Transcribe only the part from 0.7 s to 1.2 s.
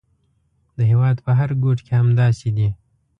د هېواد